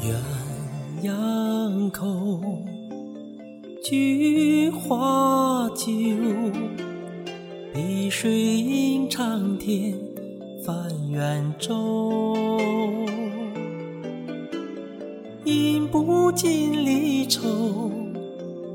[0.00, 0.14] 鸳
[1.06, 2.40] 鸯口，
[3.84, 5.86] 菊花酒，
[7.74, 9.94] 碧水映长天，
[10.64, 10.74] 泛
[11.10, 12.58] 圆舟。
[15.44, 17.90] 饮不尽离愁，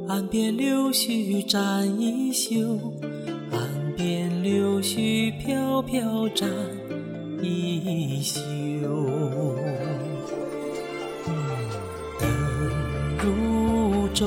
[0.08, 2.78] 岸边柳絮沾衣袖，
[3.52, 6.48] 岸边柳絮飘飘沾
[7.42, 8.40] 衣袖。
[14.16, 14.26] 舟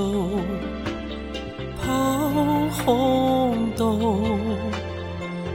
[1.81, 1.89] 抛
[2.85, 3.99] 红豆，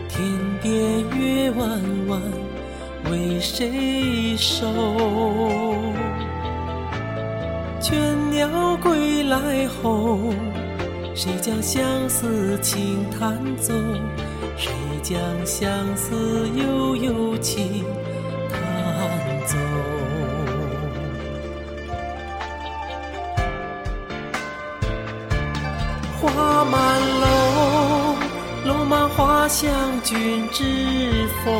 [0.09, 0.19] 天
[0.59, 0.73] 边
[1.15, 2.19] 月弯弯，
[3.11, 4.65] 为谁收？
[7.79, 7.93] 倦
[8.31, 10.17] 鸟归来后，
[11.13, 13.71] 谁将相思轻弹奏？
[14.57, 14.71] 谁
[15.03, 17.72] 将相思悠悠轻
[29.15, 29.71] 花香
[30.03, 31.51] 君知否？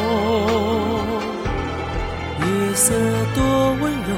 [2.39, 2.93] 月色
[3.35, 3.43] 多
[3.79, 4.09] 温柔，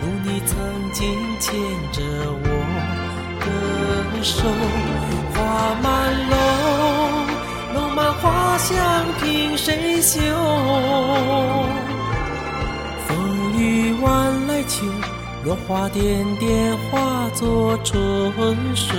[0.00, 0.56] 如你曾
[0.92, 1.06] 经
[1.38, 1.52] 牵
[1.92, 2.02] 着
[2.42, 2.46] 我
[3.40, 3.46] 的
[4.22, 4.48] 手。
[5.34, 5.86] 花满
[6.30, 6.34] 楼，
[7.74, 10.18] 楼满花香凭谁嗅？
[13.06, 13.10] 风
[13.58, 14.86] 雨晚来秋。
[15.44, 18.96] 落花点点，化作春水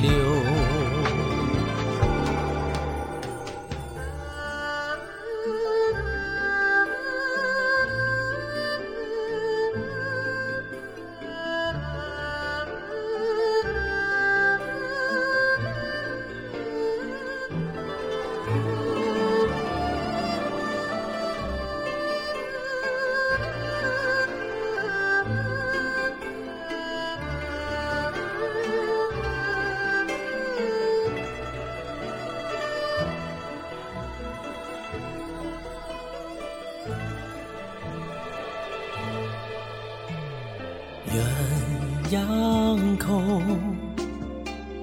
[0.00, 0.83] 流。
[41.10, 41.14] 鸳
[42.10, 43.20] 鸯口，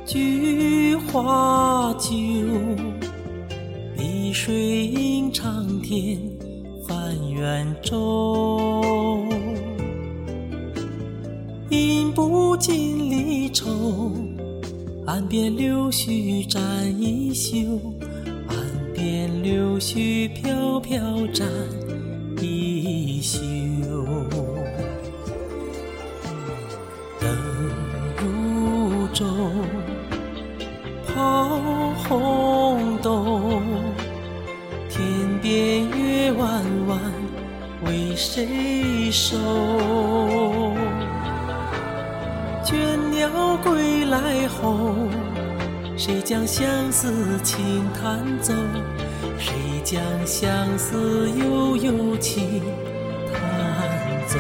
[0.06, 2.10] 菊花酒，
[3.98, 6.20] 碧水映长天，
[6.88, 9.26] 泛圆舟。
[11.70, 14.12] 饮不尽离愁，
[15.06, 16.62] 岸边柳絮沾
[17.02, 17.58] 衣袖，
[18.48, 18.58] 岸
[18.94, 21.00] 边柳絮飘飘
[21.34, 21.48] 沾
[22.42, 23.40] 衣袖。
[38.16, 39.38] 谁收？
[42.64, 42.76] 倦
[43.12, 43.30] 鸟
[43.64, 44.96] 归来后，
[45.98, 48.54] 谁将相思轻弹奏？
[49.38, 52.62] 谁将相思悠悠轻
[53.34, 53.40] 弹
[54.28, 54.38] 奏？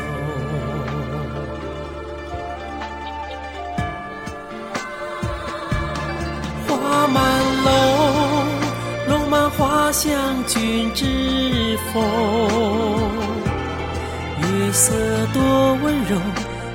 [6.67, 7.23] 花满
[7.65, 7.69] 楼，
[9.09, 10.11] 楼满花香
[10.47, 12.90] 君知否？
[14.71, 14.93] 月色
[15.33, 15.43] 多
[15.83, 16.15] 温柔，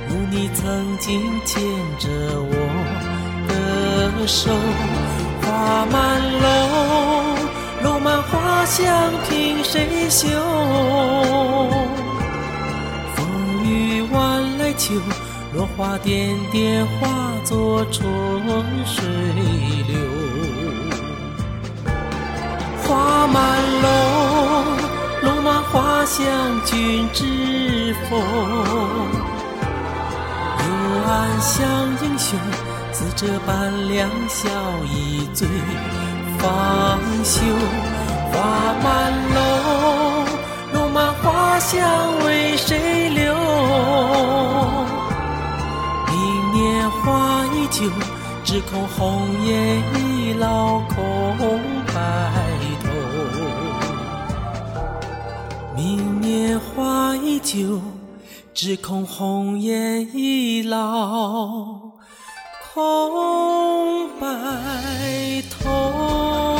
[0.07, 1.59] 如你曾经牵
[1.97, 2.07] 着
[2.37, 2.53] 我
[3.47, 4.51] 的手。
[5.41, 6.45] 花满楼，
[7.81, 10.27] 楼满花香凭谁嗅？
[13.15, 14.93] 风雨晚来秋。
[15.55, 17.07] 落花点点，化
[17.43, 18.05] 作春
[18.85, 19.07] 水
[19.87, 19.97] 流。
[22.83, 23.87] 花满楼，
[25.23, 26.21] 楼满花香
[26.63, 27.23] 君知
[28.09, 28.19] 风？
[30.59, 30.65] 幽
[31.05, 31.55] 暗像
[32.01, 32.39] 英雄，
[32.91, 34.49] 自这般两小
[34.85, 35.47] 一醉
[36.37, 37.41] 方休。
[38.29, 38.35] 花
[38.83, 38.85] 满
[39.33, 39.39] 楼，
[40.73, 41.79] 楼满花香
[42.25, 43.33] 为谁留？
[46.07, 46.15] 明
[46.53, 47.89] 年花依旧，
[48.43, 50.95] 只恐红颜已老空
[51.87, 51.95] 白
[52.83, 52.85] 头。
[55.75, 57.79] 明年花依旧，
[58.57, 61.79] 只恐红颜易老
[62.73, 64.27] 空白
[65.47, 66.56] 头。